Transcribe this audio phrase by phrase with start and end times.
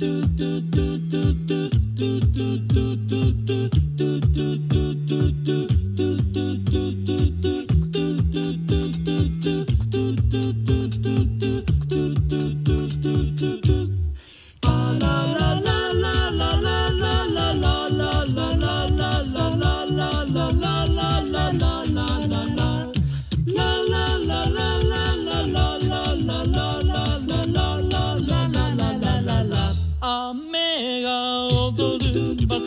[0.00, 1.59] do do do do do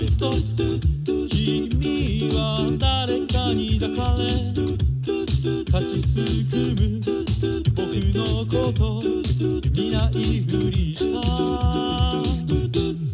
[0.03, 0.31] るバスト
[1.29, 4.25] 君は誰かに抱かれ
[5.63, 6.13] 立ちす
[6.49, 6.99] くむ
[7.75, 7.81] 僕
[8.11, 9.01] のこと
[9.71, 11.23] 見ないふりした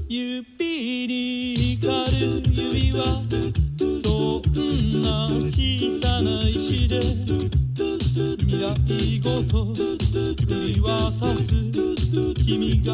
[0.08, 2.98] 指に光る指輪
[4.04, 5.08] そんな
[5.52, 5.58] 小
[6.02, 7.00] さな石で
[8.40, 9.78] 未来ごと振
[10.76, 11.48] り渡す
[12.44, 12.94] 君が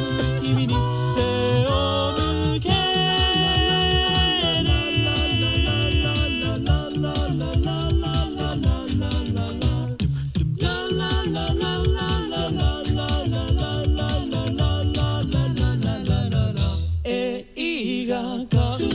[18.51, 18.90] tanto.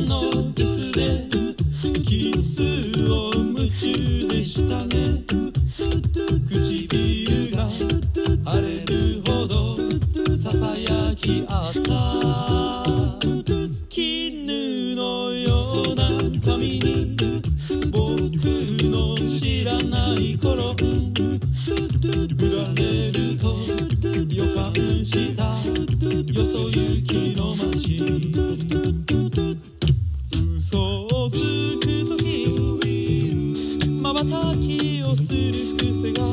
[34.16, 36.24] 瞬きをする癖が。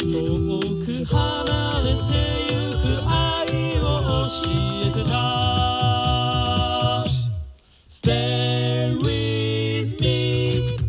[0.00, 0.08] 遠
[0.82, 1.44] く離
[1.84, 2.16] れて
[2.48, 3.12] ゆく愛
[3.80, 3.84] を
[4.24, 5.14] 教えてた。
[7.90, 10.08] Stay with me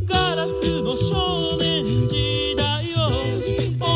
[0.06, 0.50] ガラス
[0.82, 1.12] の少
[1.58, 1.68] 年
[2.08, 2.64] 時代
[2.96, 2.98] を。
[3.82, 3.92] 思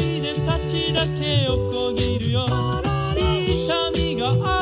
[0.20, 2.46] 出たちだけ横切るよ。
[3.16, 4.26] 痛みが
[4.60, 4.61] あ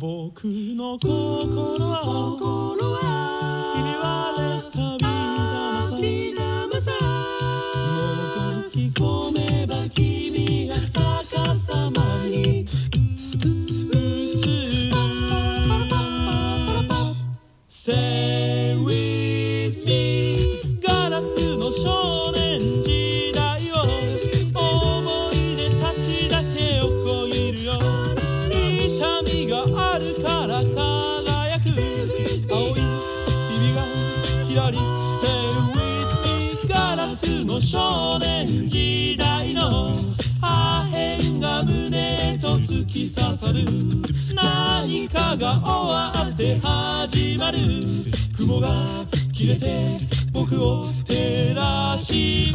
[0.00, 1.08] 僕の心
[2.92, 3.02] は
[3.76, 4.99] ひび割れた
[17.90, 18.29] Say
[48.36, 48.86] 雲が
[49.32, 49.86] 切れて
[50.32, 52.54] 僕を照らし